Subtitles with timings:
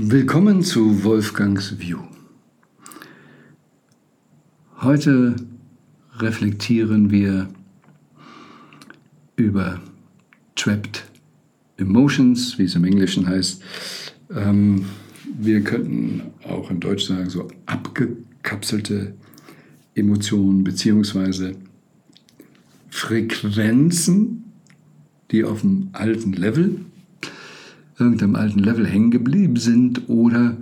[0.00, 1.98] Willkommen zu Wolfgangs View.
[4.80, 5.34] Heute
[6.18, 7.48] reflektieren wir
[9.34, 9.80] über
[10.54, 11.04] Trapped
[11.78, 13.60] Emotions, wie es im Englischen heißt.
[14.30, 14.84] Ähm,
[15.36, 19.16] wir könnten auch in Deutsch sagen, so abgekapselte
[19.96, 21.56] Emotionen beziehungsweise
[22.88, 24.44] Frequenzen,
[25.32, 26.82] die auf dem alten Level
[27.98, 30.56] irgendeinem alten Level hängen geblieben sind oder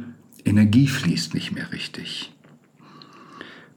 [0.45, 2.33] Energie fließt nicht mehr richtig.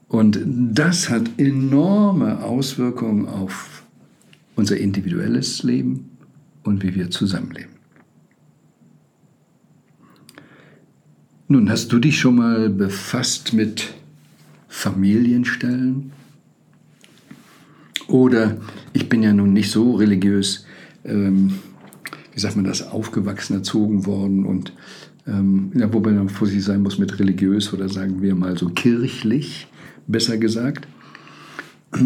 [0.07, 3.83] Und das hat enorme Auswirkungen auf
[4.55, 6.17] unser individuelles Leben
[6.63, 7.79] und wie wir zusammenleben.
[11.47, 13.93] Nun, hast du dich schon mal befasst mit
[14.67, 16.11] Familienstellen?
[18.07, 18.57] Oder
[18.93, 20.65] ich bin ja nun nicht so religiös,
[21.03, 21.53] ähm,
[22.39, 24.71] wie sagt man das, aufgewachsen, erzogen worden und
[25.27, 29.67] ähm, ja, wobei man vorsichtig sein muss mit religiös oder sagen wir mal so kirchlich,
[30.07, 30.87] besser gesagt.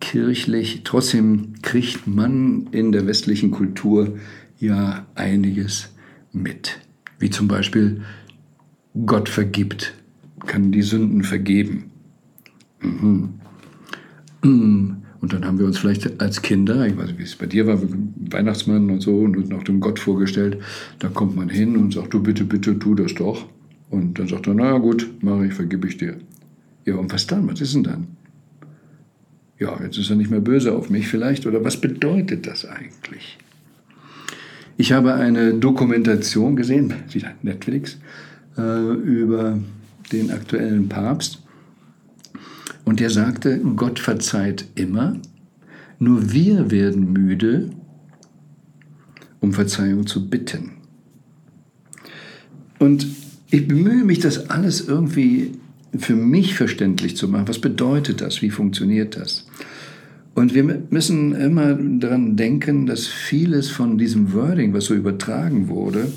[0.00, 4.20] kirchlich, trotzdem kriegt man in der westlichen Kultur
[4.60, 5.88] ja einiges
[6.32, 6.78] mit.
[7.18, 8.02] Wie zum Beispiel,
[9.04, 9.94] Gott vergibt,
[10.46, 11.90] kann die Sünden vergeben.
[12.80, 13.40] Mhm.
[15.24, 17.66] Und dann haben wir uns vielleicht als Kinder, ich weiß nicht, wie es bei dir
[17.66, 20.58] war, Weihnachtsmann und so, und noch dem Gott vorgestellt.
[20.98, 23.46] Da kommt man hin und sagt, du bitte, bitte, tu das doch.
[23.88, 26.16] Und dann sagt er, naja gut, mache ich, vergib ich dir.
[26.84, 27.48] Ja, und was dann?
[27.48, 28.06] Was ist denn dann?
[29.58, 31.46] Ja, jetzt ist er nicht mehr böse auf mich vielleicht.
[31.46, 33.38] Oder was bedeutet das eigentlich?
[34.76, 37.96] Ich habe eine Dokumentation gesehen, wieder Netflix,
[38.58, 39.58] äh, über
[40.12, 41.43] den aktuellen Papst.
[42.84, 45.16] Und der sagte, Gott verzeiht immer,
[45.98, 47.70] nur wir werden müde,
[49.40, 50.72] um Verzeihung zu bitten.
[52.78, 53.06] Und
[53.50, 55.52] ich bemühe mich, das alles irgendwie
[55.96, 57.48] für mich verständlich zu machen.
[57.48, 58.42] Was bedeutet das?
[58.42, 59.46] Wie funktioniert das?
[60.34, 66.12] Und wir müssen immer daran denken, dass vieles von diesem Wording, was so übertragen wurde,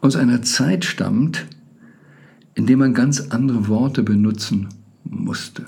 [0.00, 1.46] aus einer Zeit stammt,
[2.56, 4.68] in der man ganz andere Worte benutzen
[5.04, 5.64] musste.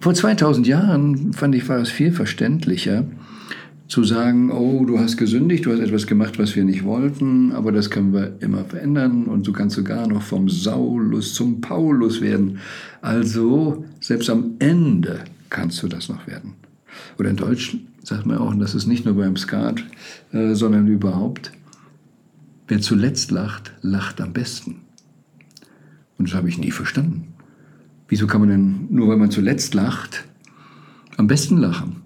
[0.00, 3.04] Vor 2000 Jahren fand ich, war es viel verständlicher,
[3.88, 7.72] zu sagen, oh, du hast gesündigt, du hast etwas gemacht, was wir nicht wollten, aber
[7.72, 12.58] das können wir immer verändern und du kannst sogar noch vom Saulus zum Paulus werden.
[13.00, 16.54] Also selbst am Ende kannst du das noch werden.
[17.18, 19.82] Oder in Deutsch sagt man auch, und das ist nicht nur beim Skat,
[20.32, 21.52] äh, sondern überhaupt,
[22.68, 24.82] wer zuletzt lacht, lacht am besten.
[26.18, 27.34] Und das habe ich nie verstanden.
[28.08, 30.24] Wieso kann man denn nur, wenn man zuletzt lacht,
[31.16, 31.96] am besten lachen?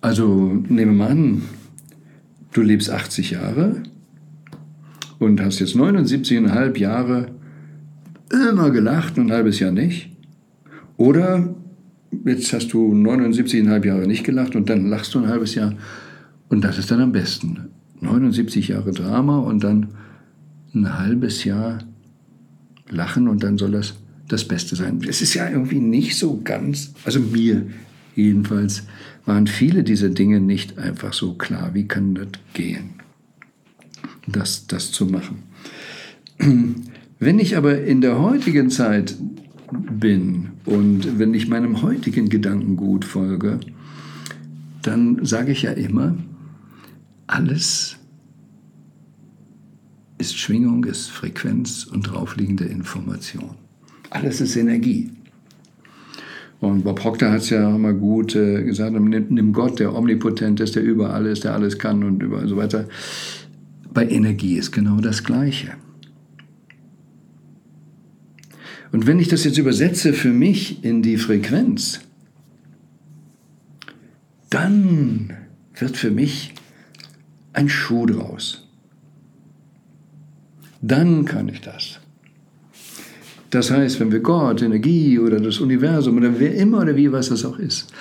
[0.00, 1.42] Also nehme mal an,
[2.52, 3.82] du lebst 80 Jahre
[5.18, 7.32] und hast jetzt 79,5 Jahre
[8.30, 10.10] immer gelacht und ein halbes Jahr nicht.
[10.96, 11.54] Oder
[12.24, 15.74] jetzt hast du 79,5 Jahre nicht gelacht und dann lachst du ein halbes Jahr.
[16.48, 17.70] Und das ist dann am besten.
[18.00, 19.88] 79 Jahre Drama und dann
[20.74, 21.78] ein halbes Jahr
[22.90, 23.94] lachen und dann soll das
[24.28, 25.00] das Beste sein.
[25.08, 27.66] Es ist ja irgendwie nicht so ganz, also mir
[28.14, 28.84] jedenfalls,
[29.24, 31.74] waren viele dieser Dinge nicht einfach so klar.
[31.74, 32.90] Wie kann das gehen,
[34.26, 35.42] das, das zu machen?
[37.18, 39.16] Wenn ich aber in der heutigen Zeit
[39.72, 43.58] bin und wenn ich meinem heutigen Gedankengut folge,
[44.82, 46.16] dann sage ich ja immer,
[47.26, 47.96] alles
[50.18, 53.56] ist Schwingung, ist Frequenz und draufliegende Information.
[54.10, 55.10] Alles ist Energie.
[56.60, 60.60] Und Bob Proctor hat es ja mal gut äh, gesagt, nimm, nimm, Gott, der omnipotent
[60.60, 62.88] ist, der überall ist, der alles kann und über so weiter.
[63.92, 65.72] Bei Energie ist genau das Gleiche.
[68.92, 72.00] Und wenn ich das jetzt übersetze für mich in die Frequenz,
[74.48, 75.36] dann
[75.74, 76.54] wird für mich
[77.56, 78.68] ein Schuh draus.
[80.82, 82.00] Dann kann ich das.
[83.50, 87.30] Das heißt, wenn wir Gott, Energie oder das Universum oder wer immer oder wie was
[87.30, 87.92] das auch ist,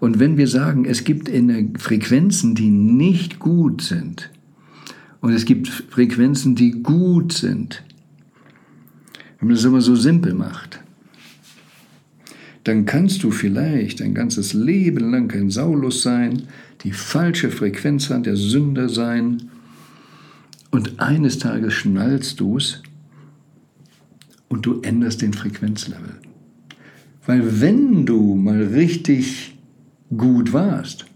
[0.00, 1.30] und wenn wir sagen, es gibt
[1.78, 4.30] Frequenzen, die nicht gut sind,
[5.20, 7.82] und es gibt Frequenzen, die gut sind,
[9.38, 10.80] wenn man das immer so simpel macht,
[12.64, 16.44] dann kannst du vielleicht ein ganzes Leben lang kein Saulus sein,
[16.82, 19.50] die falsche Frequenz an der Sünder sein,
[20.74, 22.82] und eines Tages schnallst du es
[24.48, 26.16] und du änderst den Frequenzlevel.
[27.24, 29.56] Weil wenn du mal richtig
[30.16, 31.06] gut warst,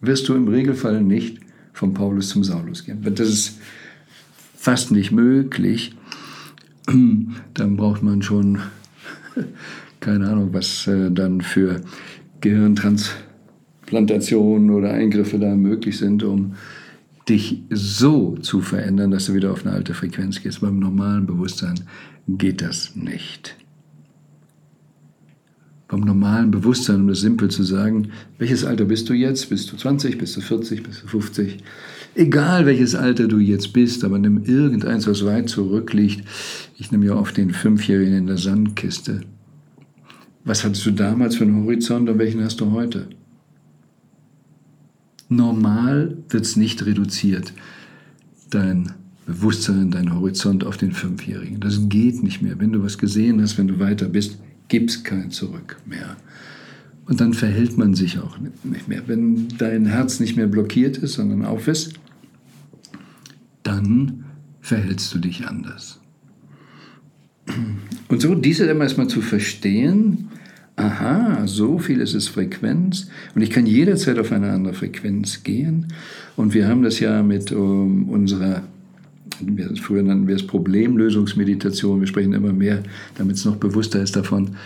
[0.00, 1.40] wirst du im Regelfall nicht
[1.72, 3.02] vom Paulus zum Saulus gehen.
[3.02, 3.58] Das ist
[4.54, 5.96] fast nicht möglich.
[6.86, 8.60] Dann braucht man schon,
[10.00, 11.80] keine Ahnung, was äh, dann für
[12.40, 16.54] Gehirntransplantationen oder Eingriffe da möglich sind, um
[17.28, 20.60] dich so zu verändern, dass du wieder auf eine alte Frequenz gehst.
[20.60, 21.80] Beim normalen Bewusstsein
[22.26, 23.56] geht das nicht.
[25.88, 29.48] Beim normalen Bewusstsein, um das simpel zu sagen, welches Alter bist du jetzt?
[29.48, 31.56] Bist du 20, bist du 40, bist du 50?
[32.14, 36.24] Egal welches Alter du jetzt bist, aber nimm irgendeins, was weit zurückliegt.
[36.76, 39.22] Ich nehme ja oft den Fünfjährigen in der Sandkiste.
[40.44, 43.08] Was hattest du damals für einen Horizont und welchen hast du heute?
[45.30, 47.52] Normal wird es nicht reduziert,
[48.50, 48.92] dein
[49.26, 51.60] Bewusstsein, dein Horizont auf den Fünfjährigen.
[51.60, 52.58] Das geht nicht mehr.
[52.58, 54.38] Wenn du was gesehen hast, wenn du weiter bist,
[54.68, 56.16] gibt es kein Zurück mehr.
[57.06, 59.02] Und dann verhält man sich auch nicht mehr.
[59.06, 61.94] Wenn dein Herz nicht mehr blockiert ist, sondern auf ist,
[63.62, 64.24] dann
[64.60, 66.00] verhältst du dich anders.
[68.08, 70.28] Und so diese immer erstmal zu verstehen,
[70.76, 75.88] aha, so viel ist es Frequenz und ich kann jederzeit auf eine andere Frequenz gehen.
[76.36, 78.08] Und wir haben das ja mit um, ähm,
[79.80, 82.82] früher nannten wir es Problemlösungsmeditation, wir sprechen immer mehr,
[83.16, 84.56] damit es noch bewusster ist davon,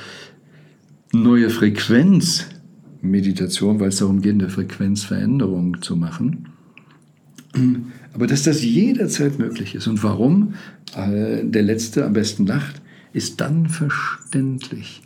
[1.12, 6.46] neue Frequenzmeditation, weil es darum geht, eine Frequenzveränderung zu machen.
[8.14, 9.86] Aber dass das jederzeit möglich ist.
[9.86, 10.54] Und warum?
[10.96, 12.80] Äh, der letzte am besten lacht,
[13.12, 15.02] ist dann verständlich.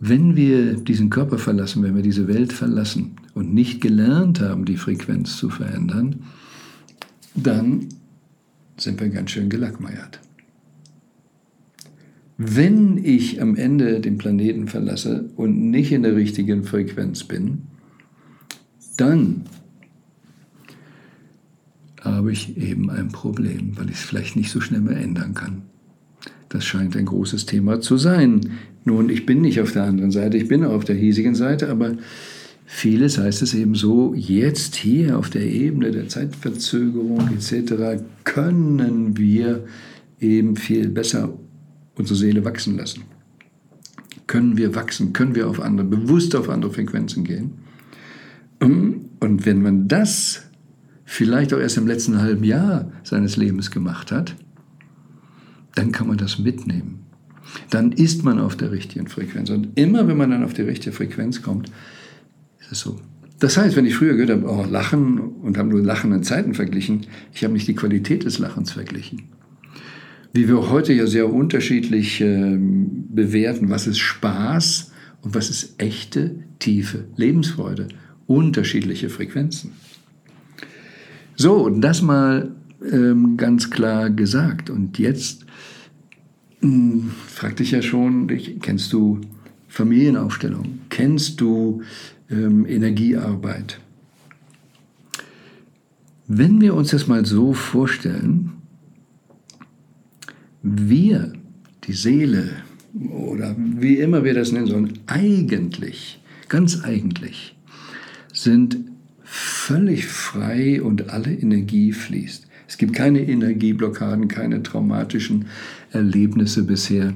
[0.00, 4.76] Wenn wir diesen Körper verlassen, wenn wir diese Welt verlassen und nicht gelernt haben, die
[4.76, 6.22] Frequenz zu verändern,
[7.34, 7.88] dann
[8.80, 10.20] sind wir ganz schön gelackmeiert.
[12.36, 17.62] Wenn ich am Ende den Planeten verlasse und nicht in der richtigen Frequenz bin,
[18.96, 19.42] dann
[22.00, 25.62] habe ich eben ein Problem, weil ich es vielleicht nicht so schnell mehr ändern kann.
[26.48, 28.52] Das scheint ein großes Thema zu sein.
[28.84, 31.96] Nun, ich bin nicht auf der anderen Seite, ich bin auf der hiesigen Seite, aber
[32.70, 38.02] vieles heißt es eben so, jetzt hier auf der Ebene der Zeitverzögerung etc.
[38.24, 39.64] können wir
[40.20, 41.32] eben viel besser
[41.96, 43.04] unsere Seele wachsen lassen.
[44.26, 47.52] Können wir wachsen, können wir auf andere, bewusst auf andere Frequenzen gehen.
[48.60, 50.42] Und wenn man das
[51.06, 54.36] vielleicht auch erst im letzten halben Jahr seines Lebens gemacht hat,
[55.74, 57.06] dann kann man das mitnehmen.
[57.70, 59.48] Dann ist man auf der richtigen Frequenz.
[59.48, 61.72] Und immer wenn man dann auf die richtige Frequenz kommt,
[62.70, 63.00] es so.
[63.40, 67.06] Das heißt, wenn ich früher gehört habe, oh, Lachen und habe nur lachenden Zeiten verglichen,
[67.32, 69.24] ich habe nicht die Qualität des Lachens verglichen.
[70.32, 74.92] Wie wir heute ja sehr unterschiedlich äh, bewerten, was ist Spaß
[75.22, 77.88] und was ist echte, tiefe Lebensfreude.
[78.26, 79.72] Unterschiedliche Frequenzen.
[81.36, 82.54] So, das mal
[82.92, 84.70] ähm, ganz klar gesagt.
[84.70, 85.46] Und jetzt
[86.60, 88.26] hm, frag dich ja schon,
[88.60, 89.20] kennst du
[89.68, 90.80] Familienaufstellung?
[90.90, 91.82] Kennst du
[92.30, 93.80] ähm, Energiearbeit?
[96.26, 98.52] Wenn wir uns das mal so vorstellen,
[100.62, 101.32] wir,
[101.84, 102.50] die Seele
[103.10, 107.56] oder wie immer wir das nennen sollen, eigentlich, ganz eigentlich,
[108.32, 108.78] sind
[109.22, 112.46] völlig frei und alle Energie fließt.
[112.66, 115.46] Es gibt keine Energieblockaden, keine traumatischen
[115.90, 117.14] Erlebnisse bisher,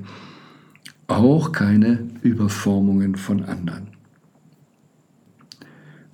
[1.08, 3.91] auch keine Überformungen von anderen.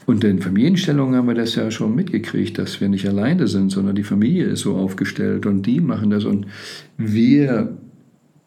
[0.08, 3.94] Und in Familienstellungen haben wir das ja schon mitgekriegt, dass wir nicht alleine sind, sondern
[3.94, 6.46] die Familie ist so aufgestellt und die machen das und
[6.96, 7.76] wir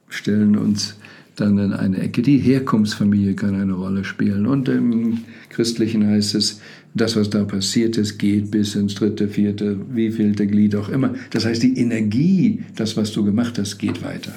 [0.09, 0.97] stellen uns
[1.35, 2.23] dann in eine Ecke.
[2.23, 6.61] Die Herkunftsfamilie kann eine Rolle spielen und im Christlichen heißt es,
[6.95, 11.13] das, was da passiert ist, geht bis ins dritte, vierte, wievielte Glied auch immer.
[11.29, 14.33] Das heißt, die Energie, das, was du gemacht hast, geht weiter.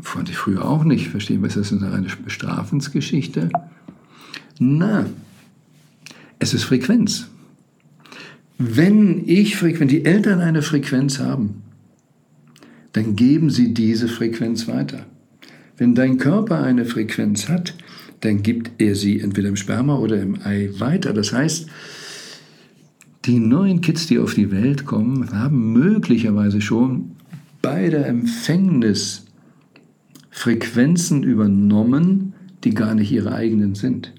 [0.00, 1.08] Fand ich früher auch nicht.
[1.08, 3.50] Verstehen, was ist das eine Bestrafensgeschichte?
[4.58, 5.04] Na,
[6.40, 7.28] es ist Frequenz.
[8.58, 11.62] Wenn ich wenn die Eltern eine Frequenz haben,
[12.92, 15.06] dann geben sie diese Frequenz weiter.
[15.76, 17.74] Wenn dein Körper eine Frequenz hat,
[18.20, 21.14] dann gibt er sie entweder im Sperma oder im Ei weiter.
[21.14, 21.68] Das heißt,
[23.24, 27.12] die neuen Kids, die auf die Welt kommen, haben möglicherweise schon
[27.62, 29.26] bei der Empfängnis
[30.30, 34.12] Frequenzen übernommen, die gar nicht ihre eigenen sind.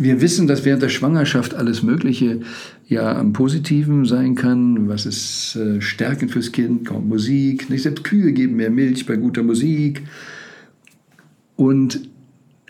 [0.00, 2.40] Wir wissen, dass während der Schwangerschaft alles Mögliche
[2.88, 4.88] ja am Positiven sein kann.
[4.88, 6.86] Was ist äh, stärkend fürs Kind?
[6.86, 7.68] Kommt Musik.
[7.68, 10.02] Nicht selbst Kühe geben mehr Milch bei guter Musik.
[11.54, 12.08] Und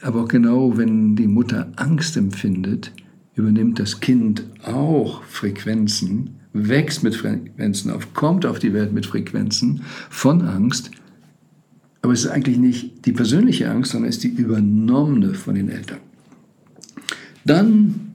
[0.02, 2.90] aber auch genau, wenn die Mutter Angst empfindet,
[3.36, 9.82] übernimmt das Kind auch Frequenzen, wächst mit Frequenzen auf, kommt auf die Welt mit Frequenzen
[10.08, 10.90] von Angst,
[12.02, 15.68] aber es ist eigentlich nicht die persönliche Angst, sondern es ist die übernommene von den
[15.68, 15.98] Eltern.
[17.44, 18.14] Dann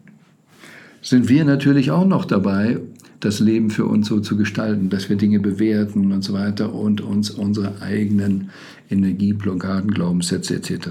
[1.01, 2.79] sind wir natürlich auch noch dabei,
[3.19, 7.01] das Leben für uns so zu gestalten, dass wir Dinge bewerten und so weiter und
[7.01, 8.49] uns unsere eigenen
[8.89, 10.89] Energieblockaden, Glaubenssätze etc.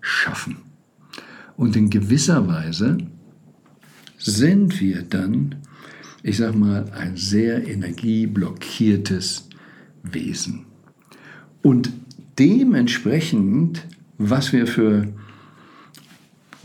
[0.00, 0.56] schaffen.
[1.56, 2.98] Und in gewisser Weise
[4.18, 5.56] sind wir dann,
[6.22, 9.48] ich sag mal, ein sehr energieblockiertes
[10.02, 10.66] Wesen.
[11.62, 11.90] Und
[12.38, 13.86] dementsprechend,
[14.18, 15.08] was wir für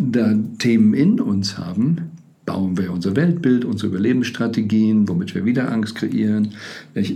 [0.10, 2.12] da Themen in uns haben,
[2.46, 6.50] bauen wir unser Weltbild, unsere Überlebensstrategien, womit wir wieder Angst kreieren,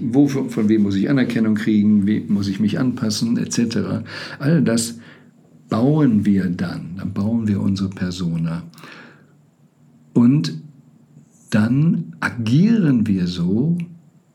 [0.01, 4.05] wo, von wem muss ich Anerkennung kriegen, wie muss ich mich anpassen, etc.
[4.39, 4.99] All das
[5.69, 8.63] bauen wir dann, dann bauen wir unsere Persona.
[10.13, 10.53] Und
[11.49, 13.77] dann agieren wir so,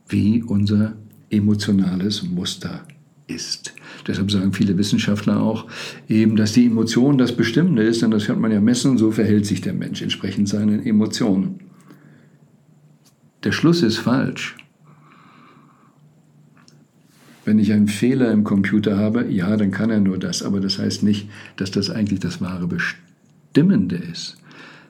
[0.08, 0.94] wie unser
[1.30, 2.82] emotionales Muster
[3.26, 3.74] ist.
[4.06, 5.66] Deshalb sagen viele Wissenschaftler auch
[6.08, 9.46] eben, dass die Emotion das Bestimmende ist, denn das kann man ja messen, so verhält
[9.46, 11.60] sich der Mensch entsprechend seinen Emotionen.
[13.44, 14.56] Der Schluss ist falsch.
[17.44, 20.78] Wenn ich einen Fehler im Computer habe, ja, dann kann er nur das, aber das
[20.78, 24.36] heißt nicht, dass das eigentlich das wahre Bestimmende ist.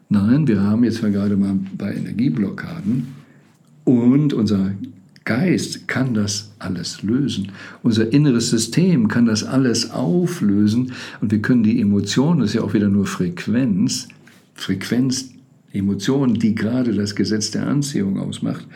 [0.09, 3.07] Nein, wir haben jetzt gerade mal bei Energieblockaden
[3.85, 4.73] und unser
[5.25, 7.53] Geist kann das alles lösen.
[7.83, 12.63] Unser inneres System kann das alles auflösen und wir können die Emotionen, das ist ja
[12.63, 14.09] auch wieder nur Frequenz,
[14.55, 15.31] Frequenz,
[15.73, 18.67] Emotionen, die gerade das Gesetz der Anziehung ausmacht,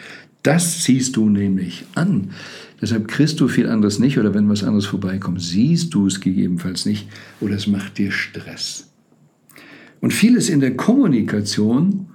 [0.43, 2.31] das ziehst du nämlich an.
[2.81, 6.85] Deshalb kriegst du viel anderes nicht oder wenn was anderes vorbeikommt, siehst du es gegebenenfalls
[6.85, 7.09] nicht
[7.41, 8.91] oder es macht dir Stress.
[10.03, 12.07] Und vieles in der Kommunikation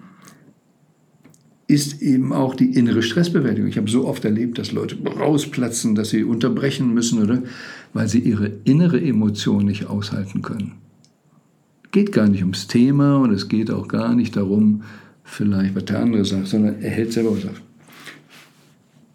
[1.70, 3.70] ist eben auch die innere Stressbewältigung.
[3.70, 7.44] Ich habe so oft erlebt, dass Leute rausplatzen, dass sie unterbrechen müssen, oder?
[7.94, 10.74] Weil sie ihre innere Emotion nicht aushalten können.
[11.92, 14.82] Geht gar nicht ums Thema und es geht auch gar nicht darum,
[15.24, 17.62] vielleicht, was der andere sagt, sondern er hält selber was auf.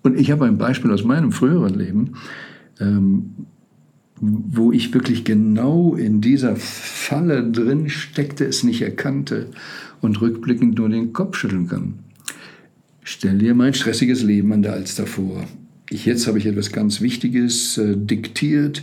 [0.04, 2.12] Und ich habe ein Beispiel aus meinem früheren Leben,
[2.78, 3.30] ähm,
[4.20, 9.49] wo ich wirklich genau in dieser Falle drin steckte, es nicht erkannte
[10.00, 12.03] und rückblickend nur den Kopf schütteln kann.
[13.06, 15.44] Stell dir mein stressiges Leben an der Alster vor.
[15.90, 18.82] Ich, jetzt habe ich etwas ganz Wichtiges äh, diktiert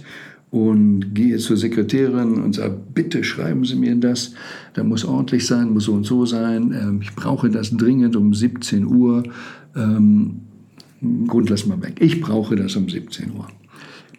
[0.51, 4.33] und gehe zur Sekretärin und sage, bitte schreiben Sie mir das.
[4.73, 6.71] Da muss ordentlich sein, muss so und so sein.
[6.71, 9.23] Ähm, ich brauche das dringend um 17 Uhr.
[9.75, 10.41] Ähm,
[11.27, 11.95] Grund lassen wir weg.
[11.99, 13.47] Ich brauche das um 17 Uhr.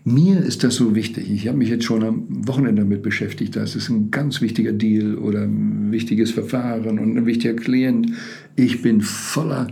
[0.05, 1.31] Mir ist das so wichtig.
[1.31, 3.55] Ich habe mich jetzt schon am Wochenende damit beschäftigt.
[3.55, 8.11] Das ist ein ganz wichtiger Deal oder ein wichtiges Verfahren und ein wichtiger Klient.
[8.57, 9.69] Ich bin voller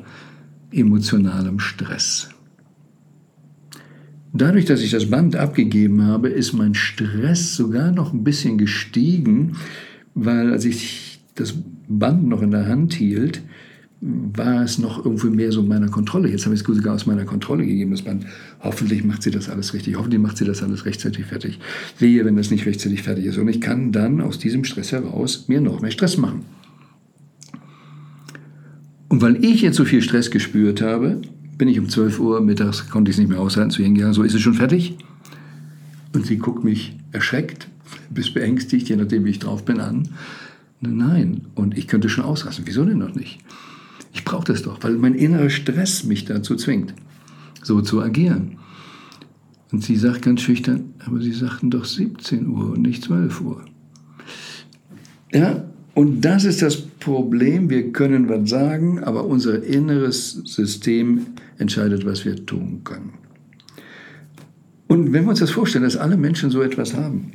[0.70, 2.28] emotionalem Stress.
[4.32, 9.56] Dadurch, dass ich das Band abgegeben habe, ist mein Stress sogar noch ein bisschen gestiegen,
[10.14, 11.54] weil als ich das
[11.88, 13.42] Band noch in der Hand hielt,
[14.02, 16.30] war es noch irgendwie mehr so meiner Kontrolle.
[16.30, 18.24] Jetzt habe ich es sogar aus meiner Kontrolle gegeben, das Band.
[18.60, 19.96] Hoffentlich macht sie das alles richtig.
[19.96, 21.58] Hoffentlich macht sie das alles rechtzeitig fertig.
[21.98, 23.36] Wehe, wenn das nicht rechtzeitig fertig ist.
[23.36, 26.46] Und ich kann dann aus diesem Stress heraus mir noch mehr Stress machen.
[29.08, 31.20] Und weil ich jetzt so viel Stress gespürt habe,
[31.58, 34.14] bin ich um 12 Uhr mittags, konnte ich es nicht mehr aushalten, zu ihr gegangen,
[34.14, 34.96] so ist es schon fertig?
[36.14, 37.68] Und sie guckt mich erschreckt,
[38.08, 40.08] bis beängstigt, je nachdem wie ich drauf bin, an.
[40.80, 42.64] Nein, und ich könnte schon ausrasten.
[42.66, 43.40] Wieso denn noch nicht?
[44.12, 46.94] Ich brauche das doch, weil mein innerer Stress mich dazu zwingt,
[47.62, 48.58] so zu agieren.
[49.72, 53.64] Und sie sagt ganz schüchtern, aber Sie sagten doch 17 Uhr und nicht 12 Uhr.
[55.32, 55.64] Ja,
[55.94, 57.70] und das ist das Problem.
[57.70, 61.26] Wir können was sagen, aber unser inneres System
[61.58, 63.12] entscheidet, was wir tun können.
[64.88, 67.32] Und wenn wir uns das vorstellen, dass alle Menschen so etwas haben,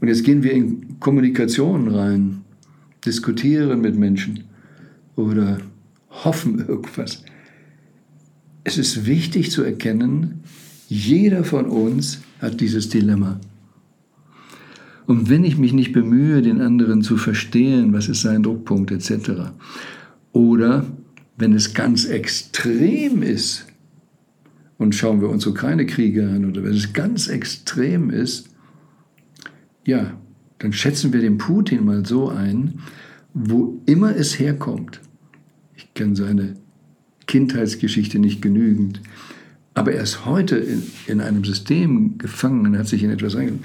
[0.00, 2.42] und jetzt gehen wir in Kommunikation rein,
[3.04, 4.44] diskutieren mit Menschen,
[5.20, 5.58] oder
[6.10, 7.24] hoffen irgendwas.
[8.64, 10.40] Es ist wichtig zu erkennen,
[10.88, 13.40] jeder von uns hat dieses Dilemma.
[15.06, 19.50] Und wenn ich mich nicht bemühe, den anderen zu verstehen, was ist sein Druckpunkt etc.,
[20.32, 20.86] oder
[21.36, 23.66] wenn es ganz extrem ist,
[24.78, 28.50] und schauen wir uns Ukraine-Kriege an, oder wenn es ganz extrem ist,
[29.84, 30.12] ja,
[30.58, 32.80] dann schätzen wir den Putin mal so ein,
[33.34, 35.00] wo immer es herkommt,
[35.80, 36.56] ich kenne seine
[37.26, 39.00] Kindheitsgeschichte nicht genügend.
[39.74, 43.64] Aber er ist heute in, in einem System gefangen und hat sich in etwas reingegangen.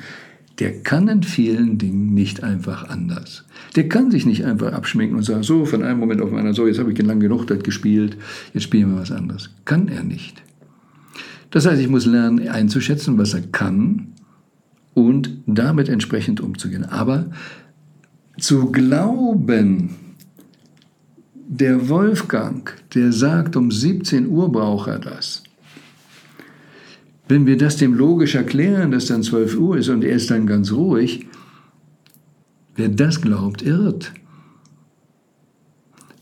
[0.60, 3.44] der kann in vielen Dingen nicht einfach anders.
[3.76, 6.68] Der kann sich nicht einfach abschminken und sagen, so von einem Moment auf den so
[6.68, 8.16] jetzt habe ich lang genug das gespielt,
[8.54, 9.50] jetzt spielen wir was anderes.
[9.66, 10.42] Kann er nicht.
[11.50, 14.14] Das heißt, ich muss lernen einzuschätzen, was er kann
[14.94, 16.86] und damit entsprechend umzugehen.
[16.86, 17.26] Aber
[18.38, 19.90] zu glauben,
[21.48, 25.44] der Wolfgang, der sagt, um 17 Uhr braucht er das,
[27.28, 30.46] wenn wir das dem logisch erklären, dass dann 12 Uhr ist und er ist dann
[30.46, 31.26] ganz ruhig,
[32.76, 34.14] wer das glaubt, irrt.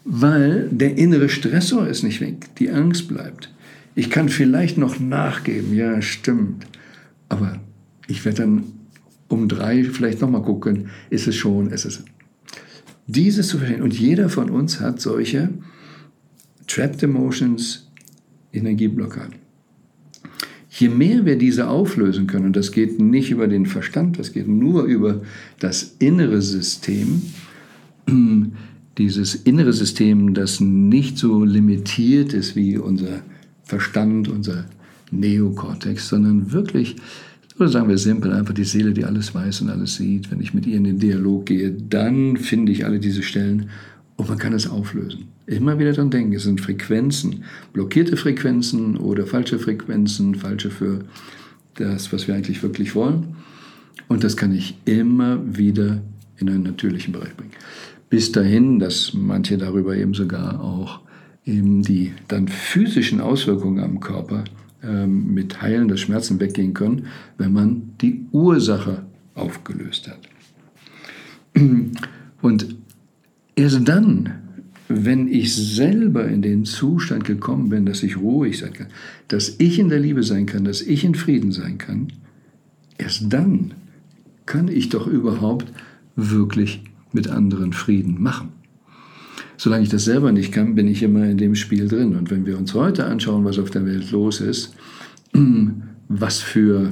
[0.06, 3.54] Weil der innere Stressor ist nicht weg, die Angst bleibt.
[3.96, 6.66] Ich kann vielleicht noch nachgeben, ja, stimmt.
[7.30, 7.60] Aber
[8.08, 8.64] ich werde dann
[9.28, 12.04] um drei vielleicht nochmal gucken, ist es schon, ist es.
[13.08, 13.82] Dieses zu verstehen.
[13.82, 15.50] Und jeder von uns hat solche
[16.68, 17.90] Trapped Emotions,
[18.54, 19.36] Energieblockaden.
[20.70, 24.48] Je mehr wir diese auflösen können, und das geht nicht über den Verstand, das geht
[24.48, 25.22] nur über
[25.60, 27.22] das innere System,
[28.98, 33.22] dieses innere System, das nicht so limitiert ist wie unser
[33.64, 34.66] Verstand, unser
[35.12, 36.96] Neokortex, sondern wirklich,
[37.60, 40.32] oder sagen wir simpel, einfach die Seele, die alles weiß und alles sieht.
[40.32, 43.70] Wenn ich mit ihr in den Dialog gehe, dann finde ich alle diese Stellen
[44.16, 45.28] und man kann es auflösen.
[45.46, 47.44] Immer wieder daran denken, es sind Frequenzen,
[47.74, 51.06] blockierte Frequenzen oder falsche Frequenzen, falsche für
[51.76, 53.36] das, was wir eigentlich wirklich wollen.
[54.08, 56.02] Und das kann ich immer wieder
[56.38, 57.52] in einen natürlichen Bereich bringen.
[58.10, 61.02] Bis dahin, dass manche darüber eben sogar auch
[61.46, 64.44] eben die dann physischen Auswirkungen am Körper
[64.84, 70.20] ähm, mit heilender Schmerzen weggehen können, wenn man die Ursache aufgelöst hat.
[72.42, 72.76] Und
[73.56, 74.44] erst dann
[75.02, 78.88] wenn ich selber in den Zustand gekommen bin, dass ich ruhig sein kann,
[79.28, 82.08] dass ich in der Liebe sein kann, dass ich in Frieden sein kann,
[82.98, 83.74] erst dann
[84.46, 85.72] kann ich doch überhaupt
[86.16, 88.50] wirklich mit anderen Frieden machen.
[89.58, 92.16] Solange ich das selber nicht kann, bin ich immer in dem Spiel drin.
[92.16, 94.74] Und wenn wir uns heute anschauen, was auf der Welt los ist,
[96.08, 96.92] was für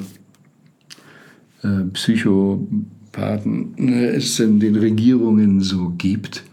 [1.63, 6.43] äh, Psychopathen äh, es in den Regierungen so gibt,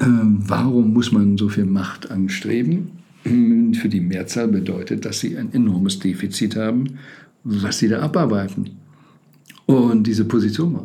[0.00, 2.90] ähm, warum muss man so viel Macht anstreben?
[3.74, 6.98] Für die Mehrzahl bedeutet, dass sie ein enormes Defizit haben,
[7.42, 8.70] was sie da abarbeiten.
[9.66, 10.80] Und diese Position,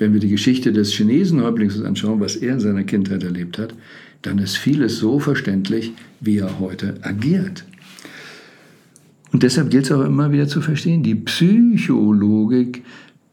[0.00, 3.74] wenn wir die Geschichte des Chinesenhäuptlings anschauen, was er in seiner Kindheit erlebt hat,
[4.22, 7.64] dann ist vieles so verständlich, wie er heute agiert.
[9.32, 12.82] Und deshalb gilt es auch immer wieder zu verstehen, die Psychologik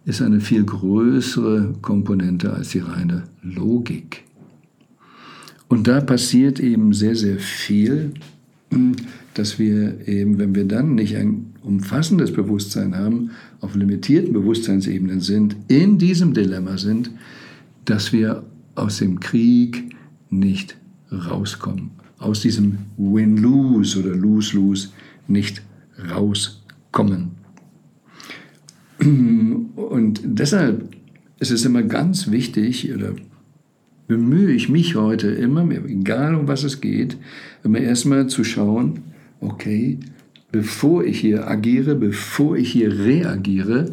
[0.06, 4.24] ist eine viel größere Komponente als die reine Logik.
[5.70, 8.14] Und da passiert eben sehr, sehr viel,
[9.34, 15.56] dass wir eben, wenn wir dann nicht ein umfassendes Bewusstsein haben, auf limitierten Bewusstseinsebenen sind,
[15.68, 17.12] in diesem Dilemma sind,
[17.86, 18.44] dass wir
[18.76, 19.96] aus dem Krieg
[20.30, 20.78] nicht
[21.12, 24.90] rauskommen, aus diesem Win-Lose oder Lose-Lose
[25.28, 25.62] nicht
[26.10, 27.32] rauskommen.
[29.00, 30.96] Und deshalb
[31.40, 33.14] ist es immer ganz wichtig, oder
[34.08, 37.18] bemühe ich mich heute immer, egal um was es geht,
[37.64, 39.00] immer erstmal zu schauen,
[39.42, 40.00] okay,
[40.52, 43.92] bevor ich hier agiere, bevor ich hier reagiere,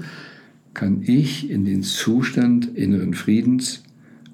[0.72, 3.82] kann ich in den Zustand inneren Friedens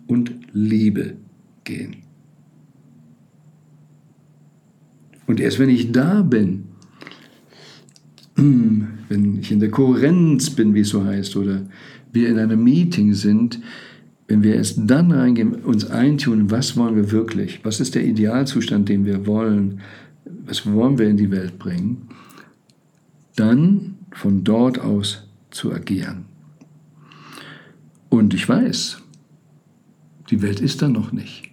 [0.06, 1.14] und Liebe
[1.64, 1.96] gehen.
[5.26, 6.64] Und erst wenn ich da bin,
[8.36, 11.66] wenn ich in der Kohärenz bin, wie es so heißt, oder
[12.12, 13.60] wir in einem Meeting sind,
[14.30, 18.88] wenn wir erst dann reingehen, uns eintun, was wollen wir wirklich, was ist der Idealzustand,
[18.88, 19.80] den wir wollen,
[20.46, 22.08] was wollen wir in die Welt bringen,
[23.34, 26.26] dann von dort aus zu agieren.
[28.08, 29.02] Und ich weiß,
[30.30, 31.49] die Welt ist da noch nicht.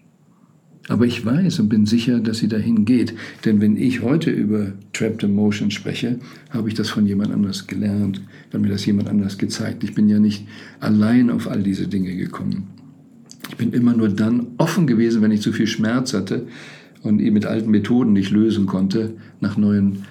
[0.89, 3.13] Aber ich weiß und bin sicher, dass sie dahin geht.
[3.43, 6.19] Denn wenn ich heute über Trapped Emotion spreche,
[6.49, 8.21] habe ich das von jemand anders gelernt,
[8.53, 9.83] hat mir das jemand anders gezeigt.
[9.83, 10.47] Ich bin ja nicht
[10.79, 12.67] allein auf all diese Dinge gekommen.
[13.49, 16.47] Ich bin immer nur dann offen gewesen, wenn ich zu viel Schmerz hatte
[17.03, 20.03] und ihn mit alten Methoden nicht lösen konnte, nach neuen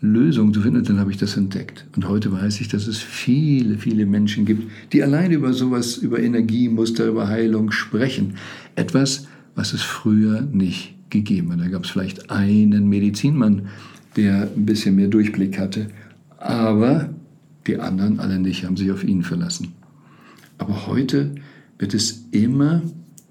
[0.00, 1.86] Lösungen zu finden, dann habe ich das entdeckt.
[1.96, 6.20] Und heute weiß ich, dass es viele, viele Menschen gibt, die allein über sowas, über
[6.20, 8.34] Energiemuster, über Heilung sprechen.
[8.76, 9.26] Etwas,
[9.58, 11.60] was es früher nicht gegeben hat.
[11.60, 13.66] Da gab es vielleicht einen Medizinmann,
[14.14, 15.88] der ein bisschen mehr Durchblick hatte,
[16.38, 17.10] aber
[17.66, 19.72] die anderen alle nicht, haben sich auf ihn verlassen.
[20.58, 21.34] Aber heute
[21.76, 22.82] wird es immer,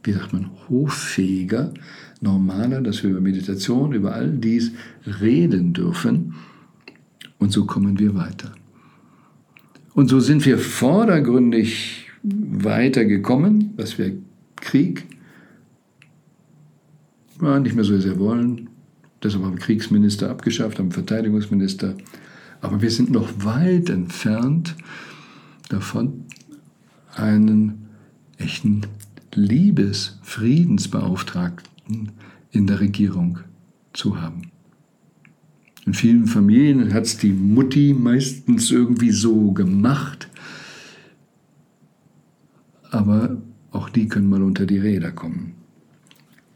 [0.04, 1.74] wie sagt man, hoffähiger,
[2.20, 4.74] normaler, dass wir über Meditation, über all dies
[5.22, 6.36] reden dürfen.
[7.40, 8.52] Und so kommen wir weiter.
[9.94, 14.12] Und so sind wir vordergründig weitergekommen, was wir
[14.58, 15.06] Krieg
[17.42, 18.70] ja, nicht mehr so sehr wollen.
[19.24, 21.96] Deshalb haben wir Kriegsminister abgeschafft, haben Verteidigungsminister.
[22.62, 24.76] Aber wir sind noch weit entfernt
[25.70, 26.26] davon,
[27.16, 27.88] einen
[28.38, 28.82] echten
[29.34, 32.12] Liebes-, Friedensbeauftragten
[32.52, 33.40] in der Regierung
[33.94, 34.52] zu haben.
[35.86, 40.28] In vielen Familien hat es die Mutti meistens irgendwie so gemacht,
[42.92, 43.38] aber
[43.72, 45.57] auch die können mal unter die Räder kommen.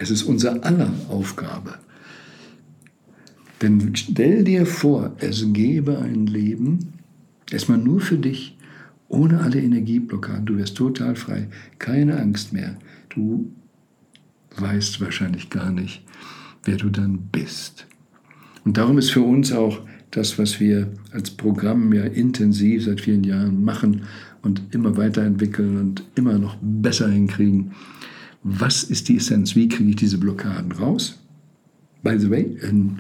[0.02, 1.76] Es ist unser aller Aufgabe.
[3.62, 6.94] Denn stell dir vor, es gäbe ein Leben,
[7.52, 8.58] erstmal nur für dich,
[9.10, 10.48] ohne alle Energieblockaden.
[10.48, 12.78] Du wärst total frei, keine Angst mehr.
[13.10, 13.52] Du
[14.58, 16.04] weißt wahrscheinlich gar nicht,
[16.64, 17.86] wer du dann bist.
[18.66, 23.24] Und darum ist für uns auch das, was wir als Programm ja intensiv seit vielen
[23.24, 24.06] Jahren machen
[24.42, 27.74] und immer weiterentwickeln und immer noch besser hinkriegen.
[28.44, 29.56] Was ist die Essenz?
[29.56, 31.20] Wie kriege ich diese Blockaden raus?
[32.04, 33.00] By the way, in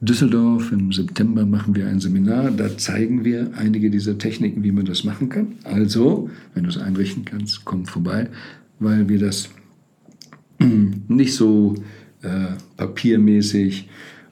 [0.00, 4.84] Düsseldorf im September machen wir ein Seminar, da zeigen wir einige dieser Techniken, wie man
[4.84, 5.54] das machen kann.
[5.64, 8.28] Also, wenn du es einrichten kannst, komm vorbei,
[8.78, 9.48] weil wir das
[11.08, 11.74] nicht so
[12.22, 13.88] äh, papiermäßig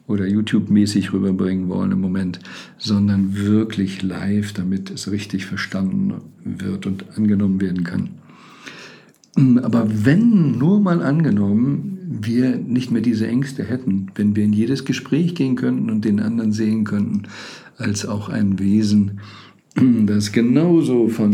[0.06, 2.40] oder YouTube-mäßig rüberbringen wollen im Moment,
[2.76, 6.14] sondern wirklich live, damit es richtig verstanden
[6.44, 8.10] wird und angenommen werden kann.
[9.36, 14.84] Aber wenn nur mal angenommen, wir nicht mehr diese Ängste hätten, wenn wir in jedes
[14.84, 17.22] Gespräch gehen könnten und den anderen sehen könnten,
[17.78, 19.20] als auch ein Wesen,
[20.06, 21.32] das genauso von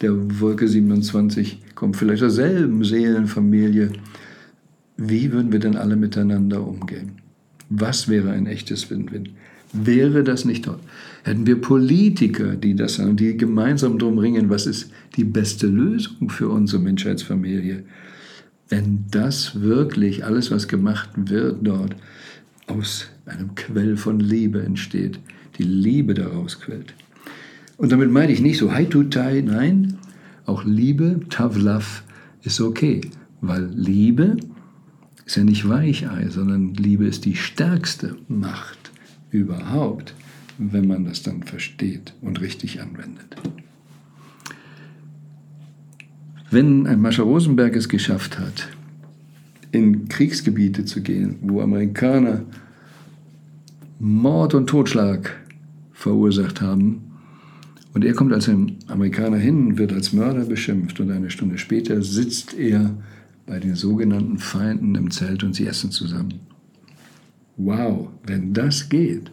[0.00, 3.92] der Wolke 27 kommt, vielleicht derselben Seelenfamilie,
[4.96, 7.12] wie würden wir denn alle miteinander umgehen?
[7.68, 9.30] Was wäre ein echtes Win-Win?
[9.84, 10.78] Wäre das nicht toll?
[11.24, 16.30] Hätten wir Politiker, die das sagen, die gemeinsam darum ringen, was ist die beste Lösung
[16.30, 17.82] für unsere Menschheitsfamilie?
[18.68, 21.96] Wenn das wirklich alles, was gemacht wird dort,
[22.66, 25.18] aus einem Quell von Liebe entsteht,
[25.58, 26.94] die Liebe daraus quillt.
[27.76, 29.98] Und damit meine ich nicht so Hai to Tai, nein,
[30.46, 31.84] auch Liebe, Love
[32.42, 33.00] ist okay,
[33.40, 34.36] weil Liebe
[35.24, 38.75] ist ja nicht Weichei, sondern Liebe ist die stärkste Macht
[39.36, 40.14] überhaupt,
[40.58, 43.36] wenn man das dann versteht und richtig anwendet.
[46.50, 48.68] Wenn ein Mascha Rosenberg es geschafft hat,
[49.72, 52.42] in Kriegsgebiete zu gehen, wo Amerikaner
[53.98, 55.36] Mord und Totschlag
[55.92, 57.02] verursacht haben,
[57.92, 58.50] und er kommt als
[58.88, 62.94] Amerikaner hin, wird als Mörder beschimpft und eine Stunde später sitzt er
[63.46, 66.40] bei den sogenannten Feinden im Zelt und sie essen zusammen.
[67.56, 69.30] Wow, wenn das geht,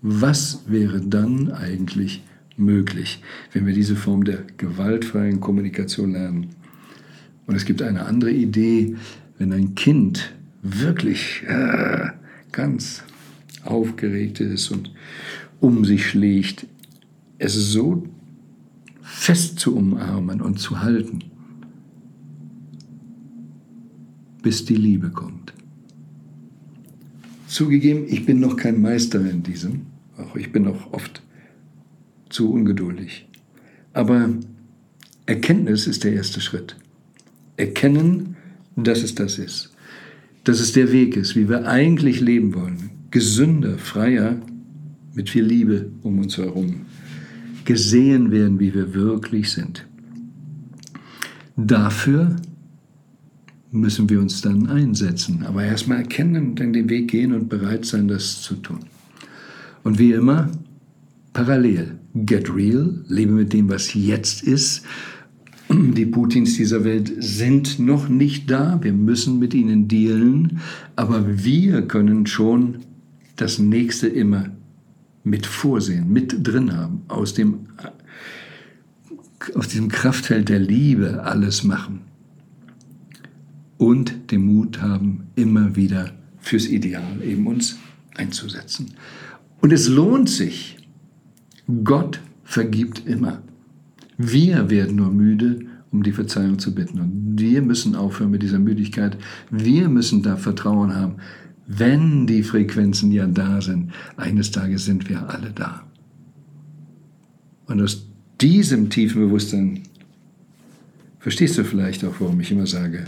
[0.00, 2.22] was wäre dann eigentlich
[2.56, 6.48] möglich, wenn wir diese Form der gewaltfreien Kommunikation lernen?
[7.46, 8.96] Und es gibt eine andere Idee,
[9.38, 12.08] wenn ein Kind wirklich äh,
[12.52, 13.02] ganz
[13.64, 14.90] aufgeregt ist und
[15.60, 16.66] um sich schlägt,
[17.38, 18.08] es so
[19.02, 21.20] fest zu umarmen und zu halten,
[24.42, 25.52] bis die Liebe kommt.
[27.52, 29.82] Zugegeben, ich bin noch kein Meister in diesem,
[30.16, 31.22] auch ich bin noch oft
[32.30, 33.28] zu ungeduldig.
[33.92, 34.30] Aber
[35.26, 36.76] Erkenntnis ist der erste Schritt.
[37.58, 38.36] Erkennen,
[38.74, 39.70] dass es das ist.
[40.44, 42.88] Dass es der Weg ist, wie wir eigentlich leben wollen.
[43.10, 44.40] Gesünder, freier,
[45.12, 46.86] mit viel Liebe um uns herum.
[47.66, 49.86] Gesehen werden, wie wir wirklich sind.
[51.58, 52.36] Dafür
[53.72, 55.44] müssen wir uns dann einsetzen.
[55.46, 58.80] Aber erstmal erkennen und dann den Weg gehen und bereit sein, das zu tun.
[59.82, 60.50] Und wie immer,
[61.32, 64.84] parallel, get real, lebe mit dem, was jetzt ist.
[65.70, 70.60] Die Putins dieser Welt sind noch nicht da, wir müssen mit ihnen dealen,
[70.94, 72.76] aber wir können schon
[73.36, 74.50] das nächste immer
[75.24, 77.68] mit vorsehen, mit drin haben, aus, dem,
[79.54, 82.11] aus diesem Kraftfeld der Liebe alles machen
[83.82, 87.78] und den Mut haben, immer wieder fürs Ideal eben uns
[88.14, 88.92] einzusetzen.
[89.60, 90.76] Und es lohnt sich.
[91.82, 93.42] Gott vergibt immer.
[94.16, 97.00] Wir werden nur müde, um die Verzeihung zu bitten.
[97.00, 99.18] Und wir müssen aufhören mit dieser Müdigkeit.
[99.50, 101.16] Wir müssen da Vertrauen haben.
[101.66, 105.82] Wenn die Frequenzen ja da sind, eines Tages sind wir alle da.
[107.66, 108.06] Und aus
[108.40, 109.80] diesem tiefen Bewusstsein
[111.18, 113.06] verstehst du vielleicht auch, warum ich immer sage,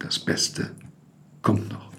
[0.00, 0.70] das Beste
[1.42, 1.89] kommt noch.